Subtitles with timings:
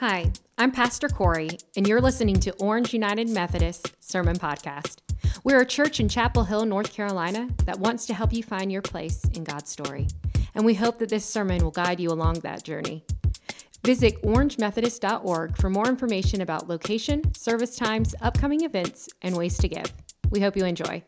[0.00, 4.96] Hi, I'm Pastor Corey, and you're listening to Orange United Methodist Sermon Podcast.
[5.42, 8.82] We're a church in Chapel Hill, North Carolina that wants to help you find your
[8.82, 10.06] place in God's story.
[10.54, 13.06] And we hope that this sermon will guide you along that journey.
[13.86, 19.90] Visit orangemethodist.org for more information about location, service times, upcoming events, and ways to give.
[20.28, 21.02] We hope you enjoy.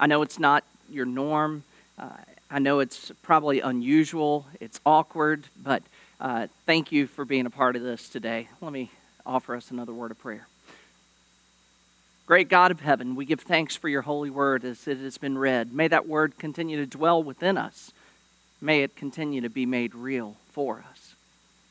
[0.00, 1.62] I know it's not your norm.
[1.96, 2.08] Uh,
[2.52, 5.84] I know it's probably unusual, it's awkward, but
[6.20, 8.48] uh, thank you for being a part of this today.
[8.60, 8.90] Let me
[9.24, 10.48] offer us another word of prayer.
[12.26, 15.38] Great God of heaven, we give thanks for your holy word as it has been
[15.38, 15.72] read.
[15.72, 17.92] May that word continue to dwell within us.
[18.60, 21.14] May it continue to be made real for us.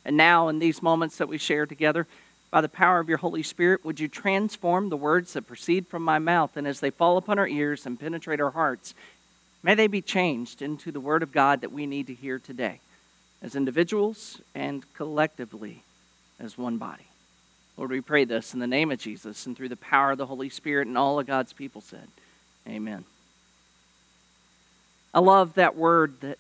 [0.06, 2.08] And now, in these moments that we share together,
[2.52, 6.04] by the power of your Holy Spirit, would you transform the words that proceed from
[6.04, 8.96] my mouth, and as they fall upon our ears and penetrate our hearts,
[9.62, 12.80] May they be changed into the Word of God that we need to hear today,
[13.42, 15.84] as individuals and collectively
[16.40, 17.08] as one body.
[17.78, 20.26] Lord, we pray this in the name of Jesus and through the power of the
[20.26, 22.08] Holy Spirit, and all of God's people said,
[22.68, 23.06] Amen.
[25.14, 26.38] I love that word that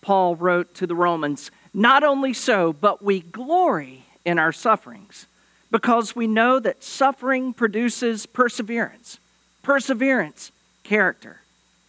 [0.00, 1.50] Paul wrote to the Romans.
[1.74, 5.26] Not only so, but we glory in our sufferings
[5.70, 9.18] because we know that suffering produces perseverance,
[9.62, 10.52] perseverance,
[10.84, 11.41] character,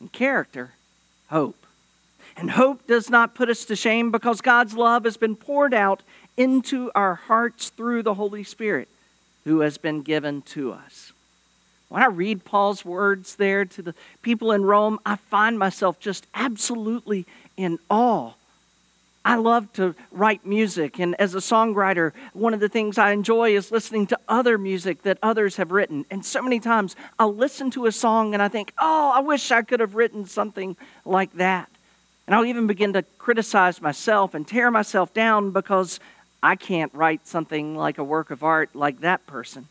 [0.03, 0.73] and character,
[1.29, 1.65] hope.
[2.35, 6.03] And hope does not put us to shame because God's love has been poured out
[6.35, 8.89] into our hearts through the Holy Spirit
[9.45, 11.13] who has been given to us.
[11.87, 16.27] When I read Paul's words there to the people in Rome, I find myself just
[16.33, 18.33] absolutely in awe
[19.25, 23.55] I love to write music, and as a songwriter, one of the things I enjoy
[23.55, 26.05] is listening to other music that others have written.
[26.11, 29.49] And so many times I'll listen to a song and I think, oh, I wish
[29.49, 31.69] I could have written something like that.
[32.27, 36.02] And I'll even begin to criticize myself and tear myself down because
[36.41, 39.67] I can't write something like a work of art like that person.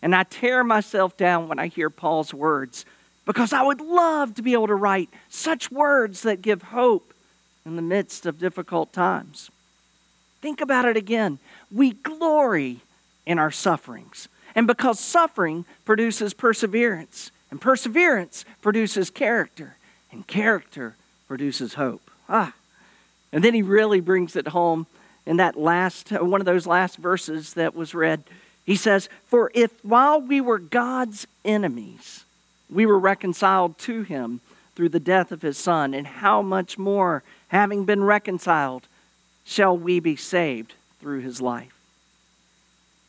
[0.00, 2.86] And I tear myself down when I hear Paul's words
[3.26, 7.12] because I would love to be able to write such words that give hope
[7.68, 9.50] in the midst of difficult times.
[10.40, 11.38] Think about it again.
[11.70, 12.80] We glory
[13.26, 14.28] in our sufferings.
[14.54, 19.76] And because suffering produces perseverance, and perseverance produces character,
[20.10, 20.96] and character
[21.28, 22.10] produces hope.
[22.28, 22.54] Ah.
[23.32, 24.86] And then he really brings it home
[25.26, 28.24] in that last one of those last verses that was read.
[28.64, 32.24] He says, "For if while we were God's enemies,
[32.70, 34.40] we were reconciled to him
[34.74, 38.86] through the death of his son, and how much more having been reconciled,
[39.44, 41.74] shall we be saved through his life.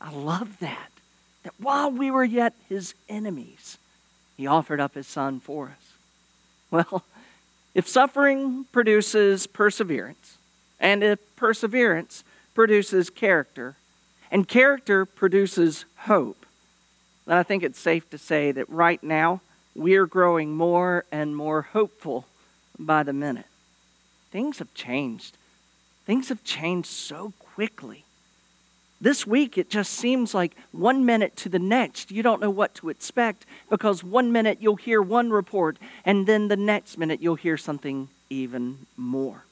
[0.02, 0.90] I love that.
[1.44, 3.78] That while we were yet his enemies,
[4.38, 5.94] he offered up his son for us.
[6.72, 7.04] Well,
[7.76, 10.38] if suffering produces perseverance,
[10.80, 12.24] and if perseverance
[12.54, 13.76] produces character,
[14.32, 16.46] and character produces hope,
[17.26, 19.42] then I think it's safe to say that right now
[19.76, 22.26] we are growing more and more hopeful
[22.78, 23.49] by the minute
[24.32, 25.38] things have changed.
[26.06, 28.06] Things have changed so quickly.
[29.02, 32.76] This week, it just seems like one minute to the next, you don't know what
[32.76, 37.36] to expect because one minute you'll hear one report, and then the next minute you'll
[37.36, 39.46] hear something even more.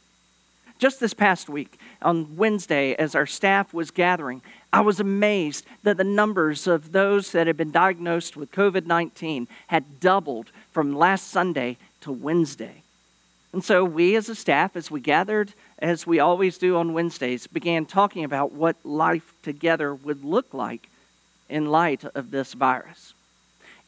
[0.80, 5.98] Just this past week, on Wednesday, as our staff was gathering, I was amazed that
[5.98, 11.30] the numbers of those that had been diagnosed with COVID 19 had doubled from last
[11.30, 12.84] Sunday to Wednesday.
[13.53, 17.47] And so we as a staff, as we gathered, as we always do on Wednesdays,
[17.47, 20.90] began talking about what life together would look like
[21.50, 23.13] in light of this virus.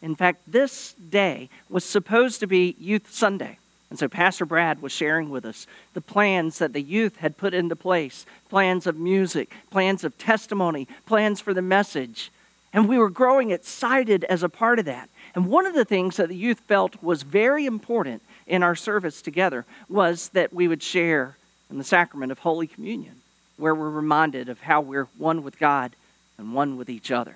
[0.02, 3.58] In fact, this day was supposed to be Youth Sunday.
[3.90, 7.53] And so Pastor Brad was sharing with us the plans that the youth had put
[7.53, 12.31] into place plans of music, plans of testimony, plans for the message.
[12.72, 15.09] And we were growing excited as a part of that.
[15.34, 19.22] And one of the things that the youth felt was very important in our service
[19.22, 21.38] together was that we would share
[21.70, 23.22] in the sacrament of Holy Communion,
[23.58, 25.96] where we're reminded of how we're one with God
[26.38, 27.35] and one with each other.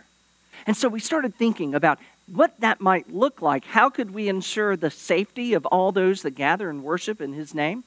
[0.66, 3.66] And so we started thinking about what that might look like.
[3.66, 7.54] How could we ensure the safety of all those that gather and worship in His
[7.54, 7.84] name?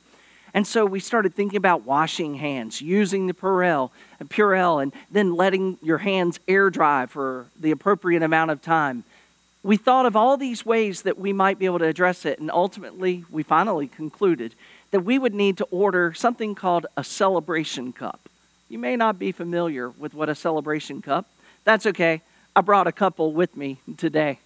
[0.54, 3.90] And so we started thinking about washing hands, using the Purell,
[4.24, 9.04] Purell, and then letting your hands air dry for the appropriate amount of time
[9.66, 12.52] we thought of all these ways that we might be able to address it, and
[12.52, 14.54] ultimately, we finally concluded
[14.92, 18.28] that we would need to order something called a celebration cup.
[18.68, 21.28] You may not be familiar with what a celebration cup.
[21.64, 22.22] That's okay.
[22.54, 24.38] I brought a couple with me today.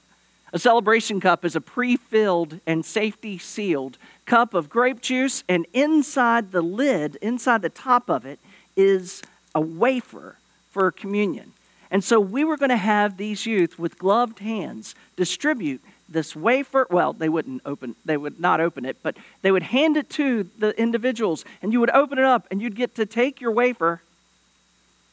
[0.54, 5.66] A celebration cup is a pre filled and safety sealed cup of grape juice, and
[5.74, 8.38] inside the lid, inside the top of it,
[8.74, 9.20] is
[9.54, 10.36] a wafer
[10.70, 11.52] for communion.
[11.90, 16.86] And so we were going to have these youth with gloved hands distribute this wafer.
[16.90, 20.48] Well, they wouldn't open, they would not open it, but they would hand it to
[20.58, 24.02] the individuals, and you would open it up, and you'd get to take your wafer,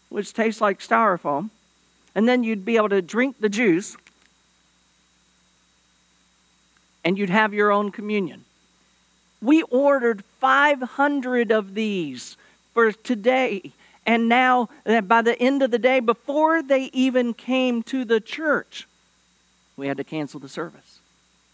[0.09, 1.49] which tastes like styrofoam,
[2.15, 3.95] and then you'd be able to drink the juice,
[7.03, 8.43] and you'd have your own communion.
[9.41, 12.37] We ordered 500 of these
[12.73, 13.71] for today.
[14.07, 14.69] And now,
[15.03, 18.87] by the end of the day, before they even came to the church,
[19.75, 20.99] we had to cancel the service,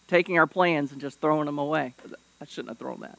[0.08, 1.96] taking our plans and just throwing them away.
[2.40, 3.18] I shouldn't have thrown that.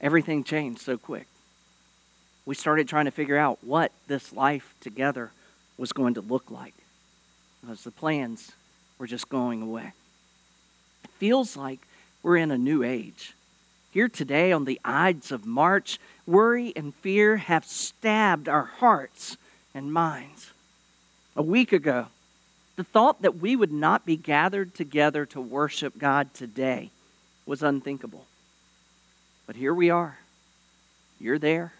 [0.00, 1.26] Everything changed so quick.
[2.46, 5.30] We started trying to figure out what this life together
[5.76, 6.74] was going to look like
[7.60, 8.52] because the plans
[8.98, 9.92] were just going away.
[11.04, 11.80] It feels like
[12.22, 13.34] we're in a new age.
[13.92, 19.36] Here today on the Ides of March, worry and fear have stabbed our hearts
[19.74, 20.52] and minds.
[21.34, 22.06] A week ago,
[22.76, 26.90] the thought that we would not be gathered together to worship God today
[27.46, 28.26] was unthinkable.
[29.48, 30.18] But here we are.
[31.18, 31.72] You're there,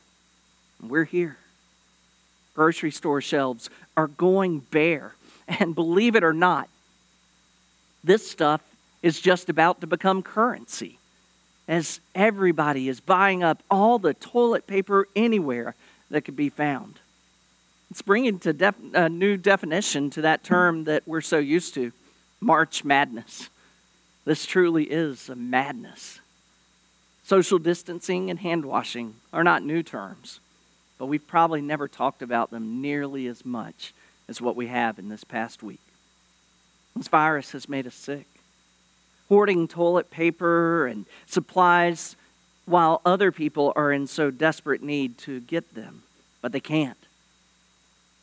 [0.83, 1.37] and we're here.
[2.55, 5.15] Grocery store shelves are going bare.
[5.59, 6.69] And believe it or not,
[8.05, 8.61] this stuff
[9.03, 11.00] is just about to become currency
[11.71, 15.77] as everybody is buying up all the toilet paper anywhere
[16.11, 16.99] that could be found.
[17.93, 21.93] It's bringing to def- a new definition to that term that we're so used to
[22.41, 23.51] March madness.
[24.25, 26.19] This truly is a madness.
[27.23, 30.41] Social distancing and hand washing are not new terms,
[30.99, 33.95] but we've probably never talked about them nearly as much
[34.29, 35.81] as what we have in this past week.
[36.97, 38.27] This virus has made us sick
[39.31, 42.17] hoarding toilet paper and supplies
[42.67, 46.03] while other people are in so desperate need to get them,
[46.43, 46.99] but they can't.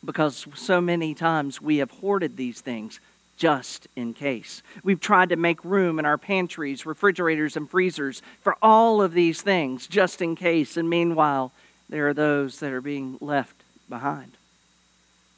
[0.04, 3.00] Because so many times we have hoarded these things
[3.36, 4.62] just in case.
[4.82, 9.42] We've tried to make room in our pantries, refrigerators, and freezers for all of these
[9.42, 11.52] things just in case, and meanwhile,
[11.88, 13.56] there are those that are being left
[13.88, 14.37] behind.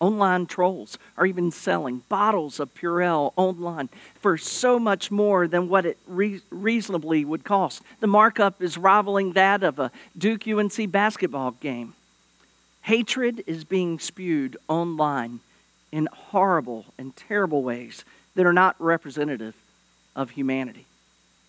[0.00, 5.84] Online trolls are even selling bottles of Purell online for so much more than what
[5.84, 7.82] it re- reasonably would cost.
[8.00, 11.94] The markup is rivaling that of a Duke UNC basketball game.
[12.82, 15.40] Hatred is being spewed online
[15.92, 18.04] in horrible and terrible ways
[18.36, 19.54] that are not representative
[20.16, 20.86] of humanity.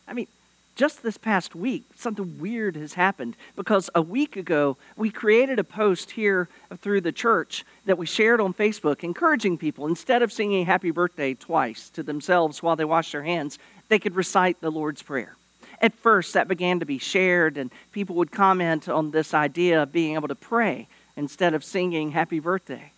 [0.08, 0.28] I mean,
[0.76, 5.64] just this past week, something weird has happened because a week ago, we created a
[5.64, 6.48] post here
[6.78, 11.34] through the church that we shared on Facebook encouraging people, instead of singing happy birthday
[11.34, 13.60] twice to themselves while they wash their hands,
[13.90, 15.36] they could recite the Lord's Prayer.
[15.82, 19.92] At first, that began to be shared, and people would comment on this idea of
[19.92, 20.88] being able to pray
[21.18, 22.92] instead of singing happy birthday.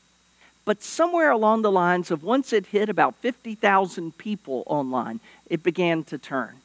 [0.66, 6.04] But somewhere along the lines of once it hit about 50,000 people online, it began
[6.06, 6.56] to turn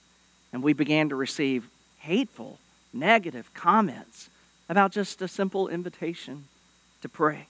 [0.53, 1.69] and we began to receive
[1.99, 2.59] hateful,
[2.93, 4.31] negative comments
[4.69, 6.45] about just a simple invitation
[7.03, 7.47] to pray.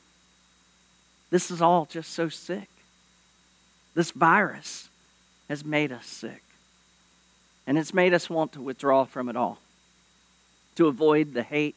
[1.30, 2.68] This is all just so sick.
[3.94, 4.88] This virus
[5.48, 6.42] has made us sick.
[7.66, 9.58] And it's made us want to withdraw from it all,
[10.76, 11.76] to avoid the hate,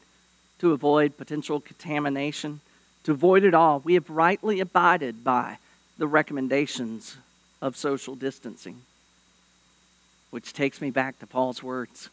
[0.58, 2.60] to avoid potential contamination,
[3.04, 3.80] to avoid it all.
[3.80, 5.58] We have rightly abided by
[5.98, 7.18] the recommendations
[7.60, 8.82] of social distancing
[10.32, 12.08] which takes me back to Paul's words.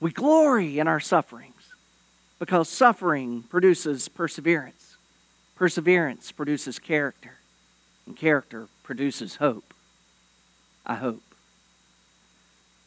[0.00, 1.62] We glory in our sufferings
[2.38, 4.96] because suffering produces perseverance.
[5.56, 7.34] Perseverance produces character,
[8.06, 9.74] and character produces hope.
[10.86, 11.20] I hope.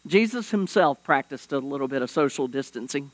[0.08, 3.12] Jesus himself practiced a little bit of social distancing.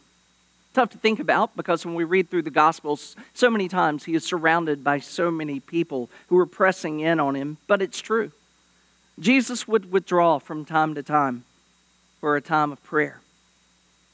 [0.74, 4.16] Tough to think about because when we read through the Gospels, so many times he
[4.16, 8.32] is surrounded by so many people who are pressing in on him, but it's true.
[9.20, 11.44] Jesus would withdraw from time to time
[12.20, 13.22] for a time of prayer.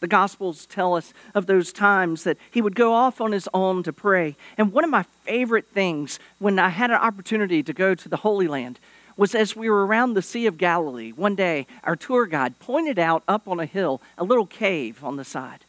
[0.02, 3.82] The Gospels tell us of those times that he would go off on his own
[3.84, 4.36] to pray.
[4.58, 8.18] And one of my favorite things when I had an opportunity to go to the
[8.18, 8.80] Holy Land
[9.18, 13.00] was as we were around the Sea of Galilee, one day our tour guide pointed
[13.00, 15.62] out up on a hill a little cave on the side.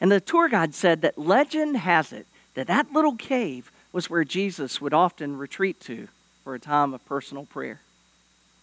[0.00, 4.24] And the tour guide said that legend has it that that little cave was where
[4.24, 6.08] Jesus would often retreat to
[6.42, 7.80] for a time of personal prayer.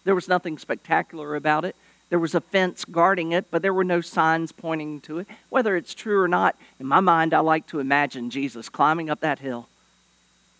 [0.03, 1.75] There was nothing spectacular about it.
[2.11, 5.27] There was a fence guarding it, but there were no signs pointing to it.
[5.49, 9.21] Whether it's true or not, in my mind, I like to imagine Jesus climbing up
[9.21, 9.69] that hill,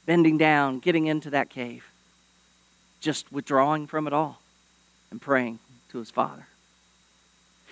[0.06, 1.86] bending down, getting into that cave.
[3.02, 4.40] just withdrawing from it all
[5.10, 6.48] and praying to his Father.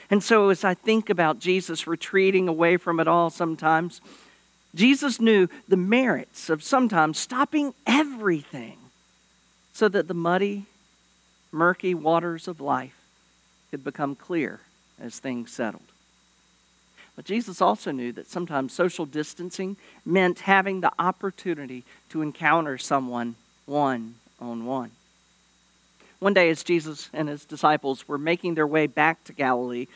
[0.09, 4.01] And so, as I think about Jesus retreating away from it all sometimes,
[4.75, 8.77] Jesus knew the merits of sometimes stopping everything
[9.71, 10.65] so that the muddy,
[11.51, 12.99] murky waters of life
[13.72, 14.60] could become clear
[15.00, 15.84] as things settled.
[17.16, 23.36] But Jesus also knew that sometimes social distancing meant having the opportunity to encounter someone
[23.66, 24.92] one on one.
[26.20, 29.88] One day, as Jesus and his disciples were making their way back to Galilee,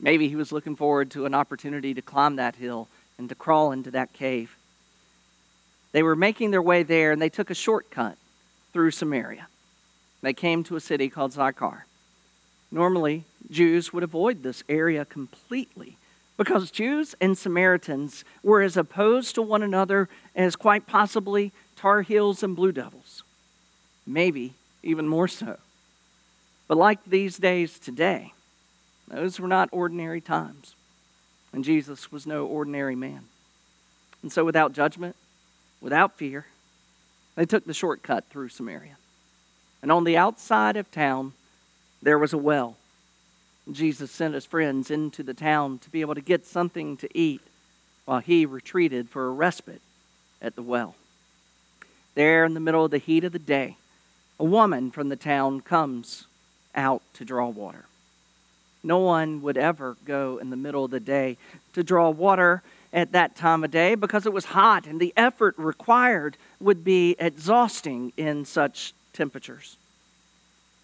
[0.00, 2.88] maybe he was looking forward to an opportunity to climb that hill
[3.18, 4.56] and to crawl into that cave.
[5.92, 8.16] They were making their way there, and they took a shortcut
[8.72, 9.46] through Samaria.
[10.22, 11.84] They came to a city called Sychar.
[12.72, 15.98] Normally, Jews would avoid this area completely
[16.38, 22.42] because Jews and Samaritans were as opposed to one another as quite possibly Tar Heels
[22.42, 23.22] and Blue Devils.
[24.06, 25.58] Maybe even more so.
[26.66, 28.32] But like these days today,
[29.06, 30.74] those were not ordinary times.
[31.52, 33.24] And Jesus was no ordinary man.
[34.22, 35.16] And so, without judgment,
[35.82, 36.46] without fear,
[37.34, 38.96] they took the shortcut through Samaria.
[39.82, 41.34] And on the outside of town,
[42.02, 42.76] there was a well.
[43.70, 47.40] Jesus sent his friends into the town to be able to get something to eat
[48.04, 49.80] while he retreated for a respite
[50.40, 50.96] at the well.
[52.14, 53.76] There, in the middle of the heat of the day,
[54.38, 56.26] a woman from the town comes
[56.74, 57.84] out to draw water.
[58.82, 61.36] No one would ever go in the middle of the day
[61.74, 65.54] to draw water at that time of day because it was hot and the effort
[65.56, 69.76] required would be exhausting in such temperatures.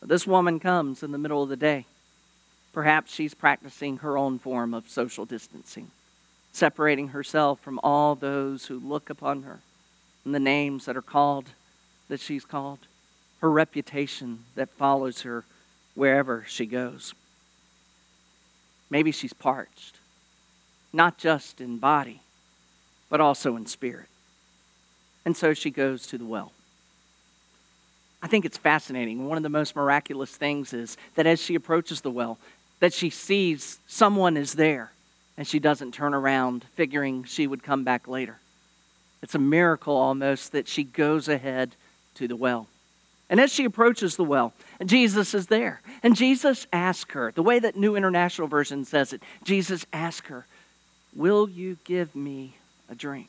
[0.03, 1.87] This woman comes in the middle of the day.
[2.73, 5.91] Perhaps she's practicing her own form of social distancing,
[6.53, 9.61] separating herself from all those who look upon her
[10.25, 11.47] and the names that are called,
[12.09, 12.79] that she's called,
[13.41, 15.45] her reputation that follows her
[15.95, 17.15] wherever she goes.
[18.91, 19.97] Maybe she's parched,
[20.93, 22.21] not just in body,
[23.11, 24.09] but also in spirit.
[25.25, 26.53] And so she goes to the well.
[28.23, 29.29] I think it's fascinating.
[29.29, 32.39] One of the most miraculous things is that as she approaches the well,
[32.81, 34.93] that she sees someone is there
[35.37, 38.39] and she doesn't turn around figuring she would come back later.
[39.23, 41.75] It's a miracle almost that she goes ahead
[42.17, 42.69] to the well.
[43.31, 44.53] And as she approaches the well,
[44.85, 45.81] Jesus is there.
[46.03, 50.47] And Jesus asks her, the way that New International Version says it, Jesus asks her,
[51.15, 52.55] Will you give me
[52.89, 53.29] a drink?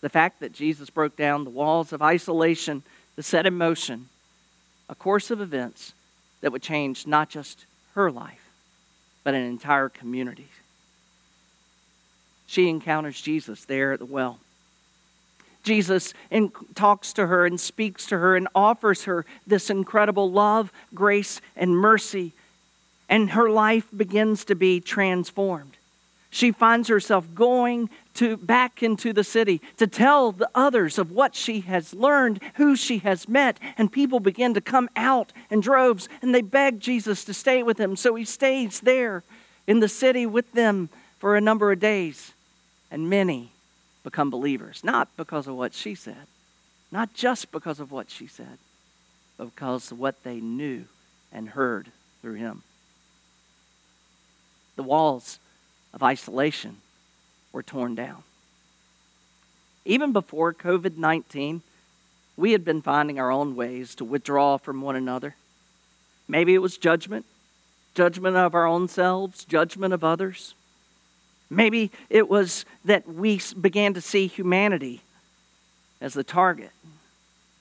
[0.00, 2.82] The fact that Jesus broke down the walls of isolation
[3.16, 4.08] to set in motion
[4.88, 5.92] a course of events
[6.40, 8.50] that would change not just her life,
[9.22, 10.48] but an entire community.
[12.46, 14.38] She encounters Jesus there at the well.
[15.62, 16.12] Jesus
[16.74, 21.74] talks to her and speaks to her and offers her this incredible love, grace, and
[21.74, 22.32] mercy.
[23.08, 25.78] And her life begins to be transformed.
[26.34, 31.36] She finds herself going to back into the city to tell the others of what
[31.36, 36.08] she has learned, who she has met, and people begin to come out in droves
[36.20, 37.94] and they beg Jesus to stay with them.
[37.94, 39.22] So he stays there
[39.68, 40.88] in the city with them
[41.20, 42.32] for a number of days,
[42.90, 43.52] and many
[44.02, 46.26] become believers, not because of what she said,
[46.90, 48.58] not just because of what she said,
[49.38, 50.86] but because of what they knew
[51.32, 52.64] and heard through him.
[54.74, 55.38] The walls
[55.94, 56.76] of isolation
[57.52, 58.24] were torn down.
[59.84, 61.62] Even before COVID 19,
[62.36, 65.36] we had been finding our own ways to withdraw from one another.
[66.26, 67.24] Maybe it was judgment,
[67.94, 70.54] judgment of our own selves, judgment of others.
[71.48, 75.02] Maybe it was that we began to see humanity
[76.00, 76.72] as the target.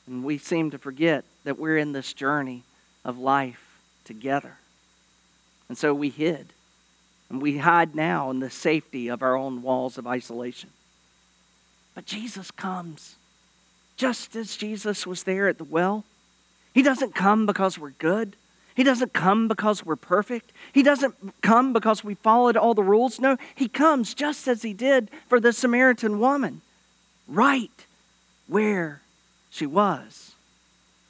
[0.08, 2.63] And we seem to forget that we're in this journey
[3.06, 4.58] of life together.
[5.70, 6.48] And so we hid.
[7.34, 10.70] And we hide now in the safety of our own walls of isolation.
[11.96, 13.16] But Jesus comes.
[13.98, 16.04] Just as Jesus was there at the well,
[16.75, 18.36] He doesn't come because we're good.
[18.75, 20.52] He doesn't come because we're perfect.
[20.74, 23.20] He doesn't come because we followed all the rules.
[23.20, 26.62] No, He comes just as He did for the Samaritan woman,
[27.28, 27.88] right
[28.46, 29.02] where
[29.50, 30.34] she was.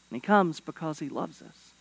[0.10, 1.72] And He comes because He loves us.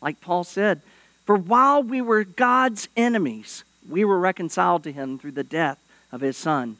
[0.00, 0.80] Like Paul said,
[1.30, 5.78] for while we were God's enemies, we were reconciled to Him through the death
[6.10, 6.78] of His Son.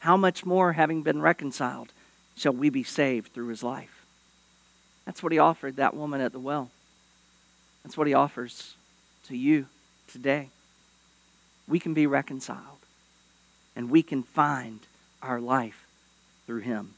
[0.00, 1.92] How much more, having been reconciled,
[2.36, 4.04] shall we be saved through His life?
[5.04, 6.72] That's what He offered that woman at the well.
[7.84, 8.74] That's what he offers
[9.28, 9.66] to you
[10.08, 10.48] today.
[11.68, 12.82] We can be reconciled
[13.76, 14.80] and we can find
[15.22, 15.86] our life
[16.48, 16.94] through him.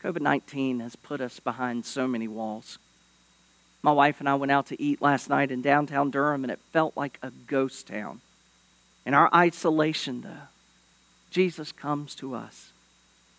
[0.00, 2.78] COVID 19 has put us behind so many walls.
[3.86, 6.58] My wife and I went out to eat last night in downtown Durham, and it
[6.72, 8.20] felt like a ghost town.
[9.06, 10.48] In our isolation, though,
[11.30, 12.72] Jesus comes to us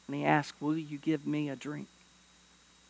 [0.07, 1.89] and he asks, Will you give me a drink?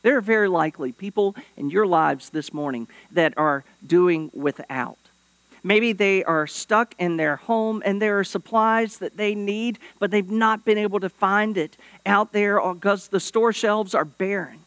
[0.04, 5.00] There are very likely people in your lives this morning that are doing without.
[5.64, 10.12] Maybe they are stuck in their home and there are supplies that they need, but
[10.12, 14.60] they've not been able to find it out there because the store shelves are barren.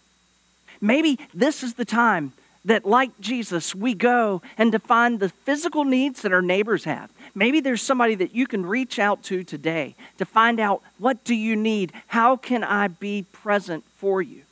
[0.81, 2.33] Maybe this is the time
[2.65, 7.11] that, like Jesus, we go and define the physical needs that our neighbors have.
[7.35, 11.35] Maybe there's somebody that you can reach out to today to find out what do
[11.35, 11.93] you need?
[12.09, 14.43] How can I be present for you?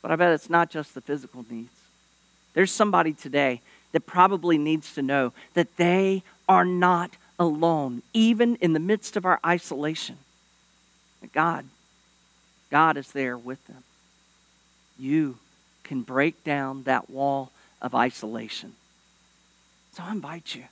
[0.00, 1.70] But I bet it's not just the physical needs.
[2.54, 3.60] There's somebody today
[3.92, 9.24] that probably needs to know that they are not alone, even in the midst of
[9.24, 10.16] our isolation.
[11.20, 11.66] That God,
[12.70, 13.82] God is there with them.
[14.98, 15.38] You
[15.88, 18.74] can break down that wall of isolation.
[19.94, 20.64] So I invite you.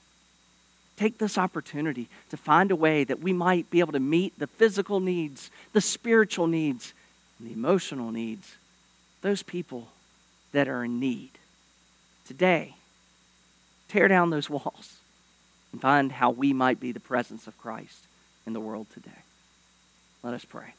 [0.95, 4.47] Take this opportunity to find a way that we might be able to meet the
[4.47, 6.93] physical needs, the spiritual needs,
[7.37, 8.55] and the emotional needs,
[9.21, 9.89] those people
[10.51, 11.31] that are in need.
[12.27, 12.75] Today,
[13.89, 14.97] tear down those walls
[15.71, 18.05] and find how we might be the presence of Christ
[18.45, 19.23] in the world today.
[20.23, 20.73] Let us pray.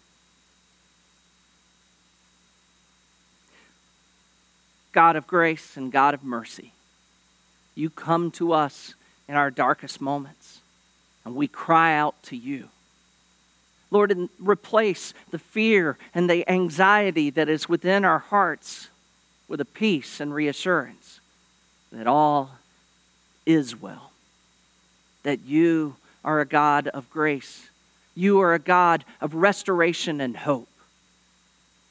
[4.93, 6.73] God of grace and God of mercy,
[7.75, 8.95] you come to us
[9.29, 10.61] in our darkest moments,
[11.25, 12.69] and we cry out to you.
[13.91, 18.89] Lord, and replace the fear and the anxiety that is within our hearts
[19.47, 21.21] with a peace and reassurance
[21.91, 22.51] that all
[23.47, 24.11] is well,
[25.23, 27.69] that you are a God of grace.
[28.15, 30.69] You are a God of restoration and hope.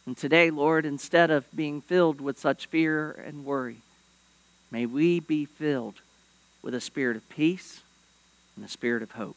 [0.07, 3.81] And today, Lord, instead of being filled with such fear and worry,
[4.71, 5.95] may we be filled
[6.63, 7.81] with a spirit of peace
[8.55, 9.35] and a spirit of hope.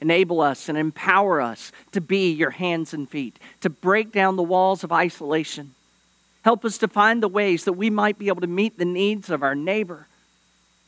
[0.00, 4.42] Enable us and empower us to be your hands and feet, to break down the
[4.42, 5.74] walls of isolation.
[6.42, 9.30] Help us to find the ways that we might be able to meet the needs
[9.30, 10.08] of our neighbor,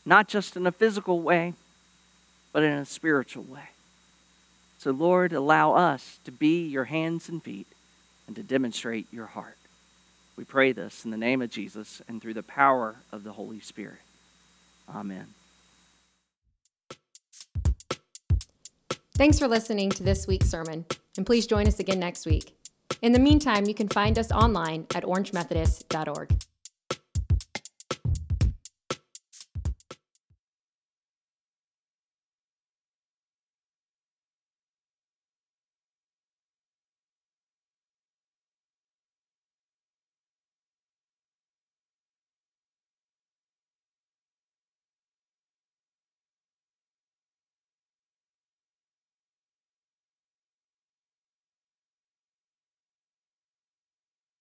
[0.04, 1.54] not just in a physical way,
[2.52, 3.68] but in a spiritual way.
[4.78, 7.68] So, Lord, allow us to be your hands and feet
[8.32, 9.58] and to demonstrate your heart.
[10.36, 13.60] We pray this in the name of Jesus and through the power of the Holy
[13.60, 14.00] Spirit.
[14.88, 15.26] Amen.
[19.16, 20.86] Thanks for listening to this week's sermon,
[21.18, 22.56] and please join us again next week.
[23.02, 26.30] In the meantime, you can find us online at orangemethodist.org.